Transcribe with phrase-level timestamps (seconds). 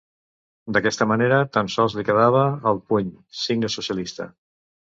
[0.77, 3.15] D'aquesta manera tan sols li quedava el puny,
[3.45, 4.31] signe socialista.